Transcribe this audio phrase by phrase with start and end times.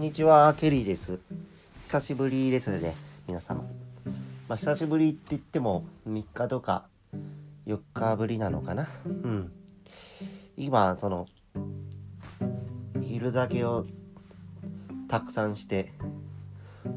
[0.00, 1.20] んにちは、ケリーです。
[1.84, 2.94] 久しぶりですね、
[3.28, 3.64] 皆様。
[4.48, 6.86] まあ、久しぶりって言っても3日とか
[7.66, 8.88] 4日ぶりなのかな。
[9.04, 9.52] うん。
[10.56, 11.26] 今、その、
[13.02, 13.84] 昼酒を
[15.06, 15.92] たくさんして、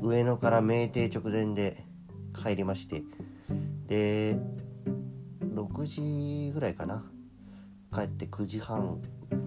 [0.01, 1.83] 上野から酩酊直前で
[2.41, 3.04] 帰りまして、
[3.85, 4.38] で、
[5.54, 7.04] 6時ぐらいかな。
[7.93, 9.01] 帰って9時半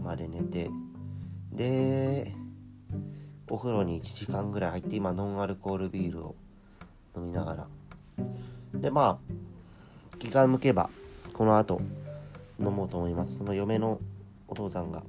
[0.04, 0.68] まで寝て、
[1.50, 2.36] で、
[3.48, 6.34] お風呂に1時間ぐらい入って今ノンアルコールビールを
[7.16, 7.66] 飲みながら。
[8.74, 10.90] でまあ気が向けば
[11.32, 11.80] この後
[12.58, 13.38] 飲もうと思います。
[13.38, 14.00] その嫁の
[14.48, 15.02] お父さんが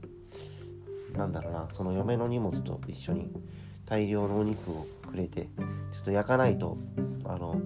[1.13, 3.31] なんだろうなその嫁の荷物と一緒に
[3.85, 6.77] 大量のお肉をくれてちょっと焼かないと
[7.25, 7.59] あの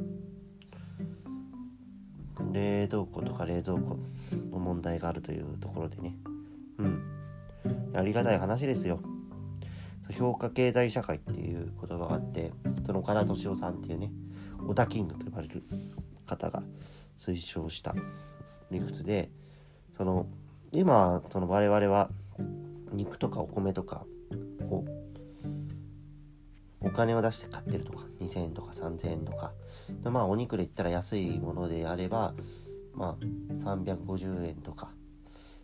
[2.51, 3.97] 冷凍庫とか冷蔵庫
[4.51, 6.15] の問題があるというところでね。
[6.77, 7.01] うん。
[7.93, 8.99] ありがたい話ですよ。
[10.09, 12.51] 評価経済社会っていう言葉があって
[12.85, 14.11] その岡田敏夫さんっていうね
[14.67, 15.63] オタキングと呼ばれる
[16.25, 16.63] 方が
[17.17, 17.95] 推奨した
[18.69, 19.29] 理屈で
[19.95, 20.27] その
[20.71, 22.09] 今その我々は
[22.91, 24.05] 肉とかお米とか
[24.69, 24.85] を
[26.81, 29.53] お金を出して買ってるとか2000円とか3000円とか。
[30.03, 32.33] でまあお肉で言ったら安いものであれば
[32.93, 34.89] まあ350円とか。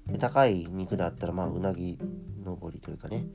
[0.05, 1.97] で高い肉だったらまあうなぎ
[2.43, 3.25] 登りというかね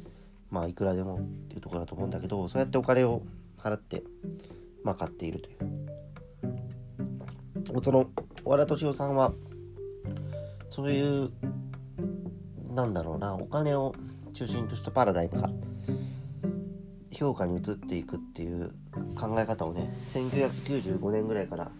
[0.52, 3.22] まあいくらでもっていうところだと思うんだけどそうやってお金を
[3.58, 4.04] 払って
[4.84, 5.82] まあ買っているという。
[7.82, 8.10] その
[8.44, 9.32] 和田敏夫さんは
[10.68, 11.30] そういう
[12.74, 13.94] なんだろうなお金を
[14.34, 15.50] 中心としたパラダイムが
[17.12, 18.70] 評価に移っていくっていう
[19.14, 21.70] 考え方をね1995年ぐらいから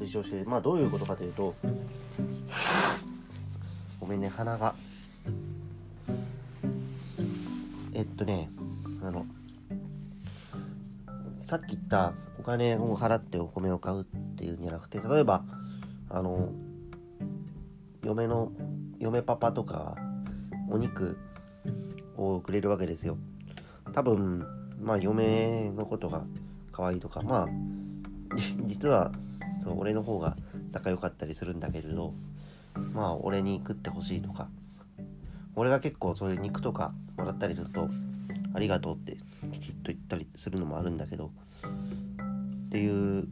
[0.00, 1.54] 推奨してまあどういうことかというと
[4.00, 4.74] ごめんね鼻が
[8.14, 8.50] とね
[9.02, 9.26] あの
[11.38, 14.04] さっき言ったお金を払ってお米を買うっ
[14.36, 15.44] ていうんじゃなくて例えば
[16.08, 16.50] あの
[18.02, 18.52] 嫁の
[18.98, 19.96] 嫁パパとか
[20.70, 21.18] お肉
[22.16, 23.18] をくれるわけですよ。
[23.92, 24.46] 多分
[24.80, 26.24] まあ嫁のことが
[26.72, 27.48] 可愛いとかまあ
[28.64, 29.12] 実は
[29.62, 30.36] そう俺の方が
[30.72, 32.14] 仲良かったりするんだけれど
[32.92, 34.48] まあ俺に食ってほしいとか
[35.56, 37.88] 俺が結構そういう肉とかもらったりすると
[38.54, 39.16] ありがとうって
[39.52, 41.30] きちっと言ったりするのもあるんだけど
[42.66, 43.28] っていう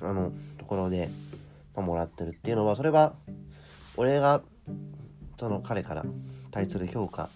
[0.00, 1.10] あのところで、
[1.76, 3.14] まあ、もらってるっていうのはそれは
[3.96, 4.42] 俺が
[5.38, 6.04] その彼から
[6.50, 7.28] 対する評価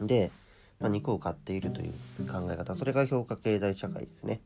[0.00, 0.30] で、
[0.78, 1.92] まあ、肉を買っているという
[2.26, 2.74] 考え方。
[2.74, 4.40] それが評価経済社会ですね、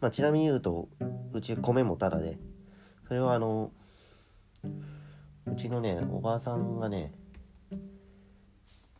[0.00, 0.88] まあ、ちなみに言うと
[1.32, 2.38] うち米もタダで
[3.08, 3.70] それはあの
[5.46, 7.12] うちのねおばあさんがね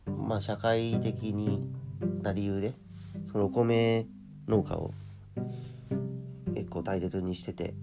[0.07, 1.61] まあ社会的に
[2.21, 2.73] な理由で
[3.31, 4.05] そのお米
[4.47, 4.91] 農家を
[6.53, 7.73] 結構大切にしてて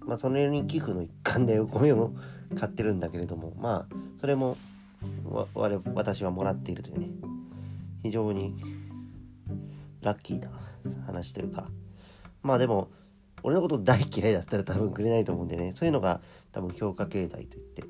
[0.00, 2.12] まあそれに寄付の一環で お米を
[2.54, 4.56] 買ってるんだけれどもまあそれも
[5.24, 7.08] わ我私はもらっているというね
[8.02, 8.54] 非常に
[10.00, 10.50] ラッキーな
[11.06, 11.68] 話というか
[12.42, 12.88] まあでも
[13.42, 16.20] 俺のこと大嫌いだったら多分くれないと思うんでねそういうのが
[16.52, 17.84] 多分評価経済といって、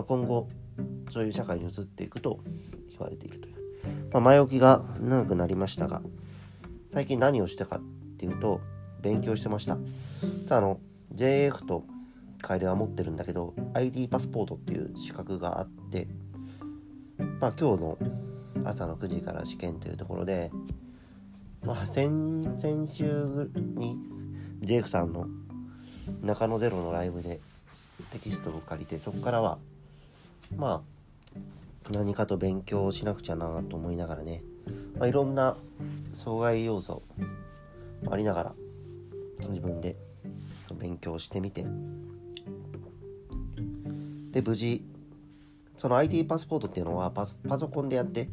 [0.00, 0.48] まあ、今後
[1.12, 2.40] そういう社会に移っていくと
[2.88, 3.54] 言われているという、
[4.10, 6.00] まあ、前置きが長くなりましたが
[6.90, 7.80] 最近何をしたかっ
[8.16, 8.62] ていうと
[9.02, 9.76] 勉強してました。
[10.46, 10.80] ただあの
[11.14, 11.84] JF と
[12.40, 16.08] 楓は持ってるんだけど ID パスポートっていう資格があって
[17.38, 17.98] まあ今日の
[18.64, 20.50] 朝の9時から試験というところで
[21.62, 23.96] まあ先々週に
[24.62, 25.26] JF さんの
[26.22, 27.38] 中野ゼロのライブで
[28.12, 29.58] テキストを借りてそこからは
[30.56, 31.40] まあ
[31.92, 34.42] 何かと勉強しなくちゃなと思いながらね、
[34.98, 35.56] まあ、いろんな
[36.12, 37.02] 障害要素
[38.10, 38.54] ありながら
[39.48, 39.96] 自分で
[40.78, 41.64] 勉強してみて。
[44.30, 44.84] で無事
[45.76, 48.28] その ID パスポートっていうのはパパソコンでやって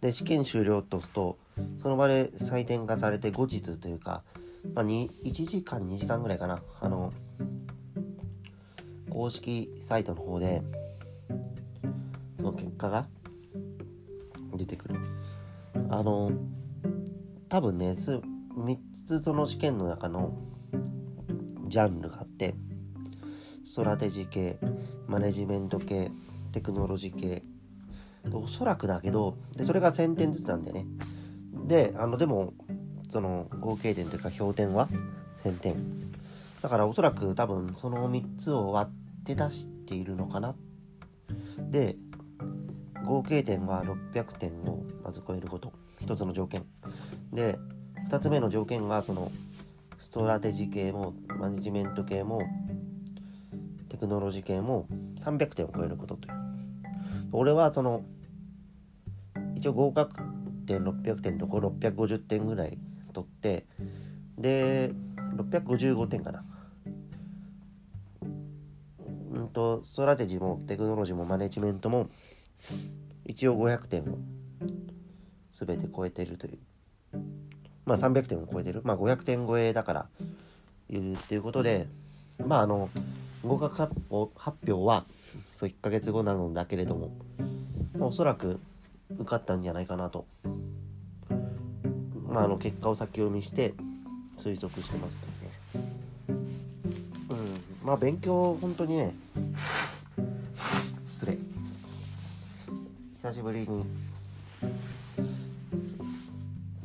[0.00, 1.38] で試験終了とすると
[1.82, 4.22] その場で採点がされて後日というか、
[4.74, 6.62] まあ、1時間2時間ぐらいかな。
[6.80, 7.12] あの
[9.10, 10.62] 公式サイトの方で
[12.56, 13.06] 結果が
[14.56, 14.96] 出てくる。
[15.90, 16.32] あの
[17.48, 20.36] 多分ね3つその試験の中の
[21.68, 22.54] ジャンルがあって
[23.64, 24.58] ストラテジ系
[25.06, 26.10] マネジメント系
[26.52, 27.42] テクノロジー系
[28.32, 30.86] おそらくだけどでそれが1000点ずつなんだよね。
[31.66, 32.54] であのでも
[33.10, 34.88] その合計点というか評点は
[35.44, 35.74] ？1000点。
[36.62, 40.54] だからおそらく多分その3つを割って出しているのかな。
[41.70, 41.96] で
[43.06, 45.72] 合計点は600点をまず超えること。
[46.00, 46.64] 一つの条件。
[47.32, 47.58] で
[48.10, 49.30] 2つ目の条件がその
[49.98, 52.42] ストラテジ系もマネジメント系も
[53.88, 54.86] テクノロジー系も
[55.16, 56.34] 300点を超えることという。
[57.32, 58.02] 俺はその
[59.54, 60.14] 一応合格
[60.66, 62.78] 点600点とこ650点ぐらい
[63.12, 63.64] 取って
[64.36, 64.92] で
[65.36, 66.42] 655点かな。
[69.32, 72.08] うんとストラテジーもテクノロジーもマネジメントも
[73.24, 74.18] 一応500点を
[75.52, 76.58] 全て超えてるという。
[77.84, 78.82] まあ300点を超えてる。
[78.84, 80.08] まあ500点超えだから
[80.90, 81.86] いうっていうことで
[82.44, 82.90] まああの
[83.44, 85.04] 合格発表発表は
[85.44, 87.10] そう1ヶ月後なのだけれども、
[87.94, 88.60] まあ、おそらく
[89.10, 90.26] 受かったんじゃないかなと、
[92.28, 93.74] まあ、あの結果を先読みして
[94.36, 95.26] 推測してますと
[95.78, 95.86] ね。
[97.30, 97.86] うん。
[97.86, 99.14] まあ勉強本当にね
[103.26, 103.84] 久しぶりに。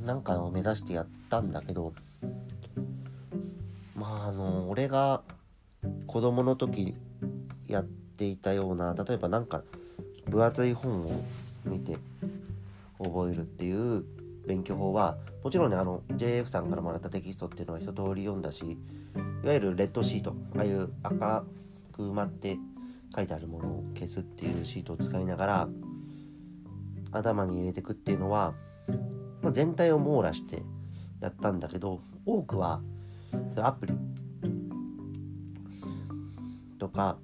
[0.03, 1.93] なんかを目指してやったんだけど
[3.95, 5.21] まああの俺が
[6.07, 6.95] 子供の時
[7.67, 9.61] やっていたような例えばなんか
[10.27, 11.23] 分厚い本を
[11.63, 11.97] 見て
[12.97, 14.03] 覚えるっていう
[14.47, 21.45] 勉強法はもちろんねあの JF さんからもらったテキストっていうのは一通り読んだしいわゆるレッドシートああいう赤
[21.93, 22.57] く埋まって
[23.15, 25.69] 書いてあるものを消すっていうシートを使いながら
[27.12, 28.54] 頭に入れてくっていうのは、
[29.42, 30.63] まあ、全体を網羅して
[31.22, 32.81] やったんだけど多くは
[33.54, 33.94] そアプリ
[36.80, 37.18] とか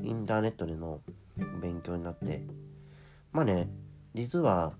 [0.00, 1.00] インターネットでの
[1.60, 2.44] 勉強になって
[3.32, 3.68] まあね
[4.14, 4.72] 実は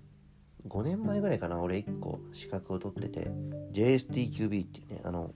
[0.67, 3.31] 5年前ぐらいかな俺1個資格を取ってて
[3.73, 5.31] JSTQB っていうねあの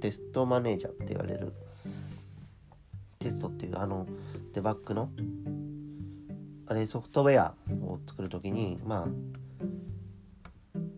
[0.00, 1.52] テストマネージャーって言われる
[3.18, 4.06] テストっていうあの
[4.52, 5.10] デバッグの
[6.66, 9.08] あれソフトウェアを作る時にまあ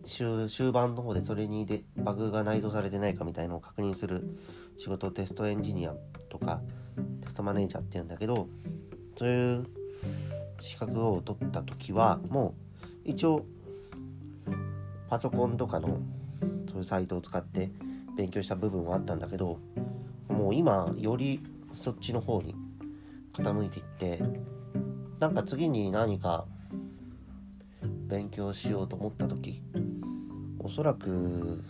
[0.05, 4.37] 終終盤の方でそれにでバグが内蔵されてないかみたいのを確認する
[4.77, 5.93] 仕事テストエンジニア
[6.29, 6.61] とか
[7.21, 8.47] テストマネージャーっていうんだけど
[9.17, 9.65] そういう
[10.61, 12.55] 資格を取った時はも
[13.05, 13.45] う一応
[15.09, 15.99] パソコンとかの
[16.67, 17.71] そういうサイトを使って
[18.15, 19.59] 勉強した部分はあったんだけど
[20.29, 21.41] もう今より
[21.73, 22.55] そっちの方に
[23.33, 24.21] 傾いていって
[25.19, 26.45] なんか次に何か
[28.07, 29.61] 勉強しようと思った時
[30.59, 31.63] おそらく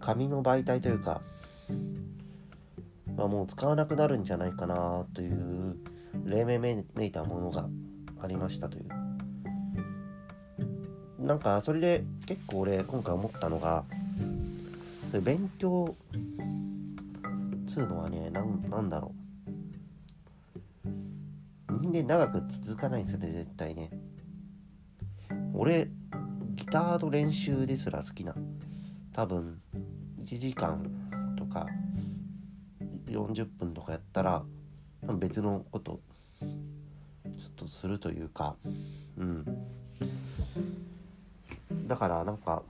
[0.00, 1.20] 紙の媒体というか、
[3.16, 5.76] まあ、もう使わなくなるんじゃないかなという
[6.24, 7.68] 例名めいたものが
[8.20, 8.84] ありましたという。
[11.18, 13.84] なんかそれで結構俺今回思ったのが
[15.10, 15.94] それ勉強
[17.62, 19.23] っつうのはねなんなんだろう。
[21.80, 23.90] 人間長く続かないんですよね絶対ね。
[25.52, 25.88] 俺
[26.54, 28.34] ギターの練習ですら好きな。
[29.12, 29.60] 多分
[30.22, 30.84] 1時間
[31.36, 31.66] とか
[33.06, 34.42] 40分とかやったら
[35.18, 36.00] 別のこと
[36.40, 36.50] ちょっ
[37.56, 38.56] とするというか。
[39.16, 39.44] うん。
[41.86, 42.62] だからなんか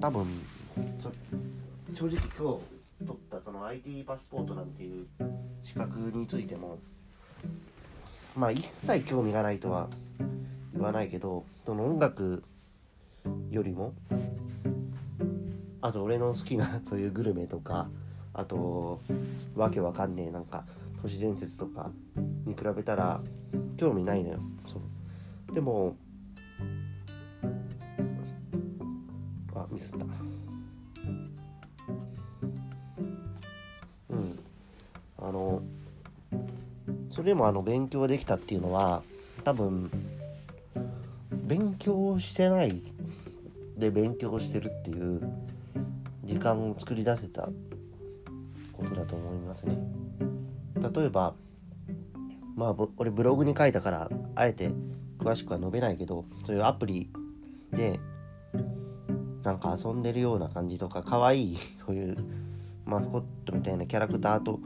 [0.00, 0.26] 多分
[1.92, 2.60] 正直今日取
[3.12, 5.06] ったその IT パスポートなんていう
[5.62, 6.78] 資格についても
[8.36, 9.88] まあ一切興味がないとは
[10.72, 12.42] 言わないけどその音楽
[13.50, 13.94] よりも
[15.80, 17.88] あと俺の好きな そういうグルメとか
[18.32, 19.00] あと
[19.54, 20.64] わけわかんねえなんか
[21.02, 21.90] 都市伝説とか
[22.44, 23.20] に比べたら
[23.76, 24.38] 興味ないのよ。
[24.66, 24.78] そ
[25.50, 25.54] う。
[25.54, 25.96] でも
[29.54, 30.04] あミスった。
[34.10, 34.38] うん。
[35.18, 35.62] あの
[37.20, 39.02] それでもあの勉強できたっていうのは
[39.44, 39.90] 多分
[41.34, 42.82] 勉強してない
[43.76, 45.20] で勉強してるっていう
[46.24, 47.50] 時間を作り出せた
[48.72, 49.76] ことだと思いますね。
[50.94, 51.34] 例えば
[52.56, 54.70] まあ俺ブログに書いたからあえて
[55.18, 57.10] 詳しくは述べないけどそういうアプリ
[57.70, 58.00] で
[59.42, 62.16] なんか遊んでるような感じとか可愛いそういう
[62.86, 64.58] マスコットみたいなキャラクターと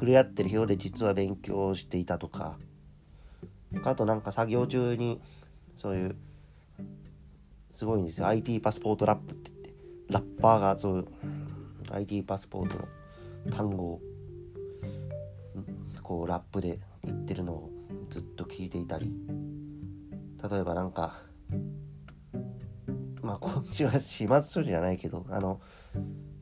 [0.00, 2.56] 触れ合ってるようで実は勉強していたとか。
[3.84, 5.20] あとなんか作業中に
[5.76, 6.16] そういう
[7.70, 8.26] すごいんですよ。
[8.26, 9.74] IT パスポートラップって言って。
[10.08, 11.06] ラッパーがそういう
[11.92, 12.88] IT パスポートの
[13.54, 14.00] 単語を
[16.02, 17.70] こうラップで言ってるのを
[18.08, 19.12] ずっと聞いていたり。
[20.50, 21.20] 例えばなんか
[23.20, 25.60] まあこっちは始末処理じゃないけどあの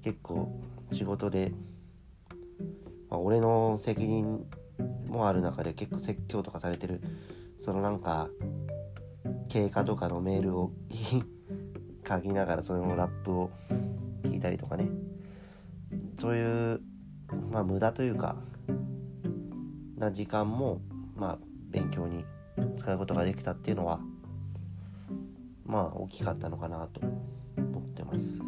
[0.05, 0.57] 結構
[0.93, 1.53] 仕事で、
[3.11, 4.47] まあ、俺の責任
[5.09, 7.01] もある中で結構説教とかされてる
[7.59, 8.29] そのなんか
[9.49, 10.73] 経過とかのメールを
[12.07, 13.51] 書きながらそのラップを
[14.23, 14.89] 聞いたりとかね
[16.19, 16.81] そういう
[17.51, 18.37] まあ無駄というか
[19.97, 20.81] な時間も
[21.17, 21.39] まあ
[21.71, 22.25] 勉強に
[22.77, 24.01] 使うことができたっていうのは
[25.65, 27.01] まあ大きかったのかなと
[27.57, 28.43] 思ってます。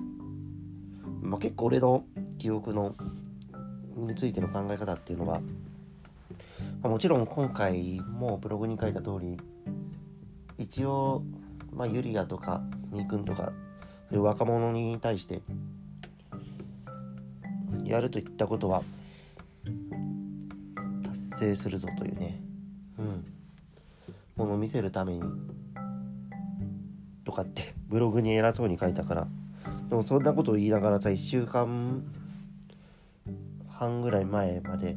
[1.23, 2.05] まあ、結構俺の
[2.39, 2.95] 記憶の
[4.07, 5.41] についての考え方っていうのは、
[6.83, 9.37] まあ、もちろん今回もブログに書いた通り
[10.59, 11.23] 一応、
[11.73, 13.53] まあ、ユリアとかみーくんとか
[14.11, 15.41] 若者に対して
[17.85, 18.83] やるといったことは
[21.03, 22.41] 達成するぞというね
[22.99, 23.25] うん
[24.37, 25.23] ものを見せるために
[27.25, 29.29] とかってブログに偉そうに書いたから
[29.89, 32.03] でもそんなことを言いながらさ1週間
[33.81, 34.95] 半ぐらい前まで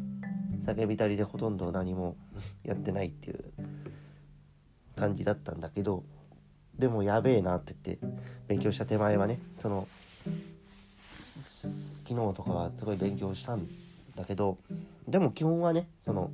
[0.65, 2.17] 叫びたりでほとんど何も
[2.63, 3.41] やってないっていう
[4.97, 6.03] 感じだったんだけど
[6.77, 8.05] でもやべえなって言って
[8.45, 9.87] 勉強した手前はねその
[11.45, 11.73] 昨
[12.09, 13.65] 日とかはすごい勉強したん
[14.17, 14.57] だけど
[15.07, 16.29] でも基本はねその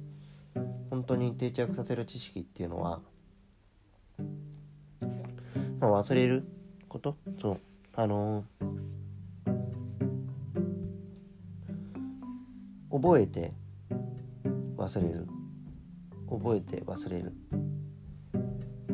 [0.89, 2.99] 本当に定着させる知識っていうのは、
[5.79, 6.47] まあ、忘れる
[6.87, 7.59] ことそう
[7.93, 8.98] あのー、
[13.01, 13.53] 覚えて
[14.75, 15.25] 忘れる。
[16.29, 17.31] 覚えて忘れる。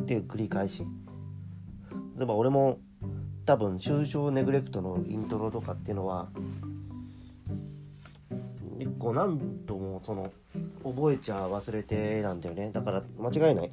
[0.00, 0.84] っていう繰り返し。
[2.16, 2.78] 例えば俺も
[3.44, 6.28] 多分「抽象ネグレクト」のイントロとかっていうのは
[8.78, 10.32] 結構何度もその
[10.84, 12.70] 覚えちゃ忘れてなんだよね。
[12.72, 13.72] だから間違いない。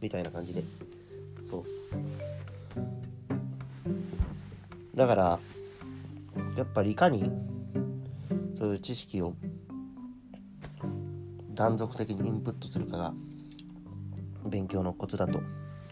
[0.00, 0.62] みたいな感じで。
[1.50, 1.64] そう。
[4.98, 5.38] だから
[6.56, 7.30] やっぱりいかに
[8.58, 9.32] そういう知識を
[11.54, 13.14] 断続的にインプットするかが
[14.44, 15.40] 勉強のコツだと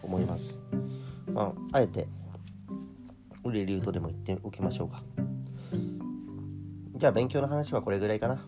[0.03, 0.59] 思います。
[1.31, 2.05] まあ、あえて
[3.45, 5.01] ウリリュートでも言っておきましょうか。
[6.97, 8.45] じゃあ勉強の話はこれぐらいかな。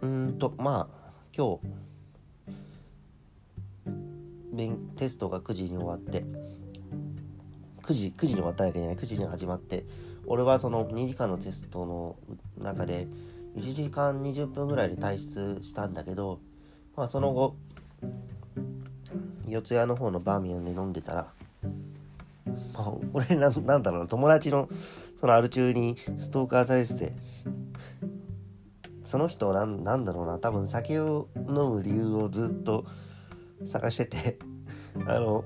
[0.00, 1.82] うんとまあ今日
[5.02, 6.24] テストが9時に終わって
[7.92, 8.96] 9時9時に終わったわけじゃない。
[8.96, 9.84] 9時に始まって
[10.26, 12.16] 俺はその2時間のテストの
[12.58, 13.06] 中で
[13.56, 16.40] 1時間20分ぐらいで退出したんだけど、
[16.96, 17.54] まあ、その後
[19.46, 21.32] 四谷の方のバーミヤンで飲んでたら、
[22.72, 24.70] まあ、俺ななんだろう友達の
[25.16, 27.12] そのアル中にストーカーされてて
[29.04, 32.86] その人なんなんだろうな多分酒を飲む理由をずっと
[33.66, 34.38] 探してて
[35.06, 35.44] あの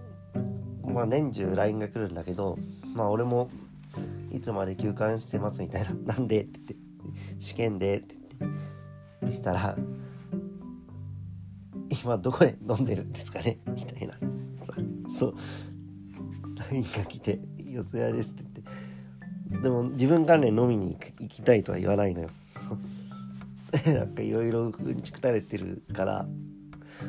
[0.87, 2.59] まあ年中 LINE が来るんだけど
[2.95, 3.51] まあ俺も
[4.33, 6.77] いつまで休館してますみたいな「なんで?」って言って
[7.39, 8.53] 試験でって言っ
[9.27, 9.77] てしたら
[12.05, 13.59] 今どこで飲んでるんですかね？
[13.75, 14.15] みたいな。
[15.09, 15.35] そう。
[16.71, 18.45] LINE が来て「よそやです」って
[19.49, 19.63] 言って。
[19.63, 22.29] でも自分関連飲みに行きたいとは言わないのよ。
[23.87, 26.27] なんかいろいろうんちくたれてるから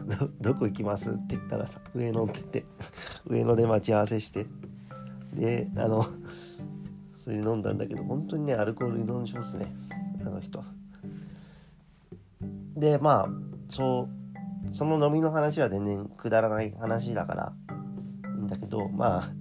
[0.08, 1.12] どどこ行きます？
[1.12, 2.66] って言ったらさ上野って言って
[3.28, 4.46] 上野で待ち合わせして
[5.34, 6.02] であの
[7.20, 9.68] それで飲んだんだけど本当にねアルコール依存症っすね
[10.22, 10.64] あの人。
[12.76, 13.30] でまあ
[13.70, 17.54] そうその飲みの話は全然くだらない話だから
[18.36, 19.32] いいんだけどまあ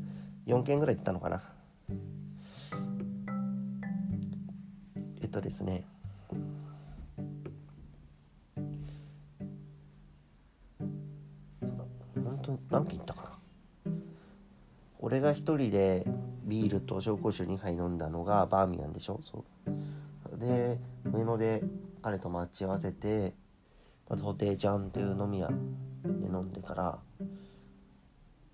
[0.46, 1.42] 4件ぐらい行ったのかな。
[5.22, 5.84] えっとですね
[12.70, 13.92] 何件行ったかな？
[14.98, 16.04] 俺が一人で
[16.44, 19.20] ビールと紹興酒2杯飲んだのがバーミヤンでしょ？
[19.22, 20.38] そう。
[20.38, 21.62] で上野で
[22.02, 23.34] 彼と待ち合わせて
[24.08, 25.54] まず布袋ちゃんっていう飲み屋で
[26.26, 26.98] 飲んでから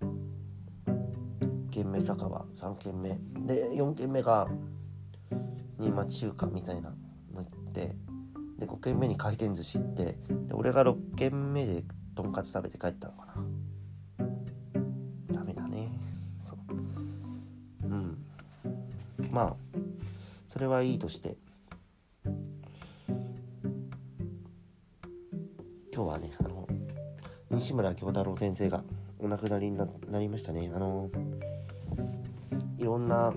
[0.01, 3.17] 1軒目酒場3軒目。
[3.45, 4.47] で4軒目が
[5.79, 6.93] 新町中華みたいな
[7.33, 7.95] の行って
[8.59, 10.17] で5軒目に回転寿司行ってで
[10.53, 11.83] 俺が6軒目で
[12.15, 13.33] とんかつ食べて帰ったのかな。
[19.33, 19.55] まあ
[20.47, 21.35] それはいいとして。
[25.95, 26.67] 今日はねあの
[27.51, 28.83] 西村京太郎先生が
[29.19, 30.71] お亡くなりになりましたね。
[30.73, 31.09] あの
[32.79, 33.31] いろんな、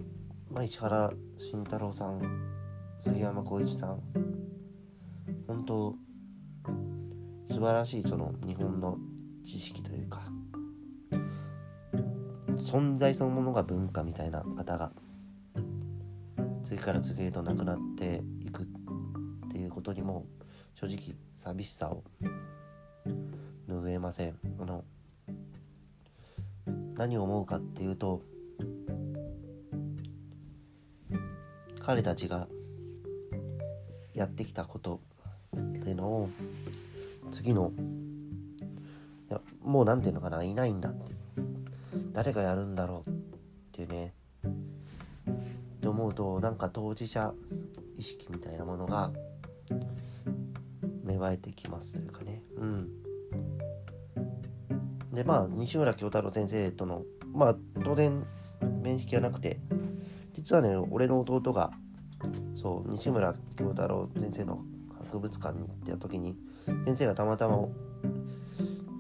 [0.51, 2.21] まあ、石原慎太郎さん
[2.99, 4.01] 杉山浩一さん
[5.47, 5.95] 本当
[7.47, 8.97] 素晴らしいその日本の
[9.45, 10.23] 知識というか
[12.59, 14.93] 存在そのものが文化みたいな方が
[16.67, 18.67] 次から次へとなくなっていく
[19.87, 20.27] 当にも
[20.75, 22.03] 正直寂しさを
[23.69, 24.35] 拭えません。
[24.59, 24.85] あの
[26.97, 28.21] 何を思うかっていうと
[31.79, 32.49] 彼たちが
[34.13, 35.01] やってきたこと
[35.57, 36.31] っていうのを
[37.31, 37.71] 次の
[39.31, 41.15] いやもう何ていうのかないないんだって。
[42.13, 43.13] 誰がやるんだろうっ
[43.73, 44.15] ていうね
[45.97, 47.33] 思うとなんか当事者
[47.95, 49.11] 意識みたいなものが
[51.03, 52.43] 芽生えてきますというかね。
[52.57, 52.89] うん。
[55.13, 58.23] でまあ西村京太郎先生とのまあ当然
[58.83, 59.59] 面識はなくて
[60.35, 61.71] 実はね俺の弟が
[62.55, 64.61] そう西村京太郎先生の
[65.07, 66.37] 博物館に行った時に
[66.85, 67.57] 先生がたまたま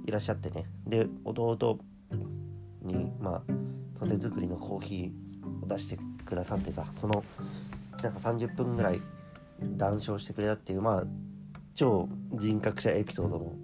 [0.06, 0.64] いらっしゃってね。
[0.86, 1.78] で弟
[2.80, 3.42] にま
[4.00, 7.24] あ手作りのコーヒーを出してくださってさその
[8.02, 9.00] なんか30分ぐらい
[9.60, 11.04] 談笑してくれたっていうまあ
[11.74, 13.56] 超人格者エピソードも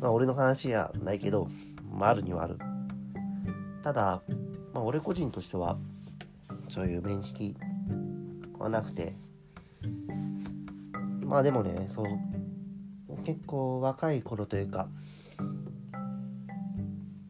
[0.00, 1.48] まあ俺の話やないけど
[1.90, 2.58] まああるにはある。
[3.82, 4.22] ただ
[4.72, 5.76] まあ俺個人としては
[6.68, 7.54] そういう面識
[8.58, 9.14] はなくて
[11.20, 12.06] まあでもねそう
[13.24, 14.88] 結構若い頃というか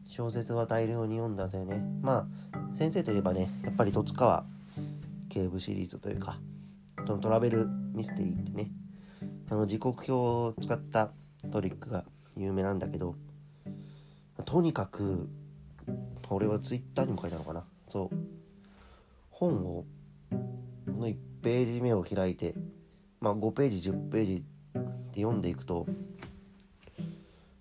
[0.07, 4.45] 小説は大量に読んだというねまあ先生といえばねやっぱり戸塚は
[5.35, 6.39] 警部シリーズというか
[7.05, 8.71] そのトラベルミステリーってね
[9.51, 11.11] あの時刻表を使った
[11.51, 12.05] トリックが
[12.37, 13.15] 有名なんだけど
[14.45, 15.27] とにかく
[16.29, 17.63] 俺はツイッターにも書いたのかな。
[17.87, 18.17] そう。
[19.29, 19.85] 本を
[20.87, 22.55] の1ページ目を開いて
[23.19, 24.43] まあ5ページ10ページ
[25.13, 25.85] で読んでいくと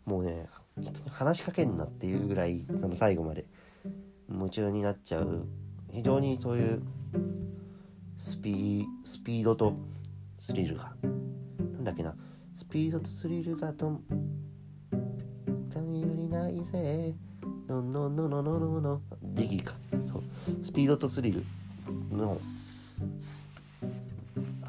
[0.07, 0.47] もうね
[0.79, 3.45] 人に話しかけんなっていうぐらいその最後まで
[4.31, 5.47] 夢中になっちゃう。
[5.93, 6.83] 非常にそういう
[8.17, 9.77] スピスピードと
[10.39, 10.95] スリルが。
[11.03, 12.15] なんだっけな。
[12.55, 14.03] スピードとスリルがとん
[15.73, 17.15] 頼りないぜ。
[17.69, 19.01] ののののののの
[19.35, 19.75] ジギーか。
[20.05, 20.23] そう。
[20.63, 21.45] スピードとスリル
[22.11, 22.41] の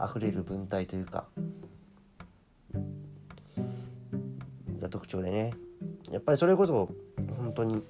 [0.03, 1.25] 溢れる文体というか。
[4.79, 5.53] が特徴でね。
[6.11, 6.89] やっぱりそれこそ
[7.37, 7.83] 本当に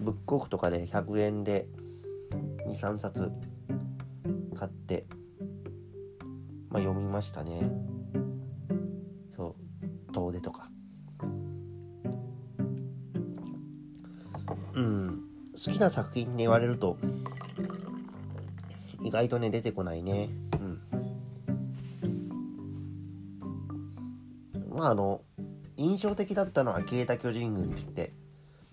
[0.00, 1.66] ブックオフとかで100円で
[2.66, 3.30] 23冊
[4.54, 5.06] 買って
[6.74, 7.70] まあ読みましたね。
[9.30, 9.54] そ
[10.10, 10.12] う。
[10.12, 10.68] 遠出とか。
[14.74, 15.22] うん。
[15.52, 16.98] 好きな作品で言われると
[19.00, 20.30] 意外とね出てこないね。
[20.54, 20.80] うん。
[24.76, 25.20] まああの
[25.76, 28.12] 印象的だったのは消えた巨人軍って言って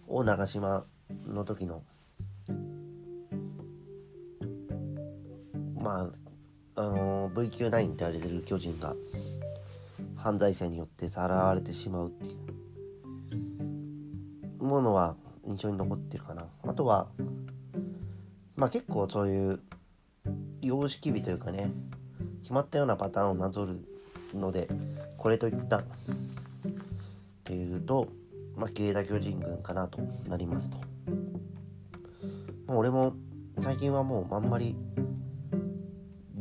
[0.07, 0.85] 大長島
[1.27, 1.83] の時の
[5.91, 6.09] ま
[6.75, 8.95] ああの V 級9って言われてる巨人が
[10.15, 12.35] 犯罪者によってさらわれてしまうってい
[14.59, 17.07] うものは印象に残ってるかなあとは
[18.55, 19.59] まあ結構そういう
[20.61, 21.69] 様式美というかね
[22.41, 23.85] 決まったようなパターンをなぞる
[24.33, 24.69] ので
[25.17, 25.83] これといったっ
[27.43, 28.07] ていうと、
[28.55, 29.99] まあ、慶田巨人軍かなと
[30.29, 30.77] なりますと。
[32.67, 33.13] もう俺も
[33.59, 34.75] 最近はもうあんまり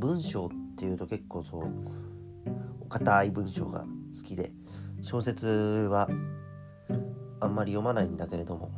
[0.01, 1.65] 文章っていうと結構そう
[2.81, 4.51] お堅い文章が好きで
[5.03, 6.09] 小説は
[7.39, 8.71] あんまり読まないんだけれども、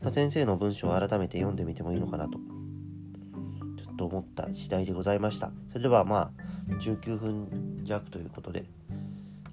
[0.00, 5.50] まあ、先生の文章を改めて読んでみてもいいのかなとちょっと思った次第でございました。
[5.70, 6.30] それではま
[6.68, 8.64] あ19分弱ということで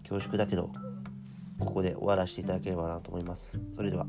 [0.08, 0.70] 恐縮だけど
[1.60, 3.60] ここで終わらせていただければなと思います。
[3.76, 4.06] それでは。